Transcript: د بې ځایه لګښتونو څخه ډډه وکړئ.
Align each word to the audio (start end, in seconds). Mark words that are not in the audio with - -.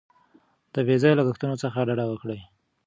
د 0.73 0.75
بې 0.87 0.95
ځایه 1.01 1.17
لګښتونو 1.19 1.55
څخه 1.63 1.85
ډډه 1.87 2.05
وکړئ. 2.07 2.39